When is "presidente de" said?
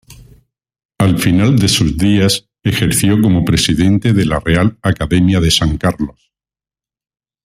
3.45-4.25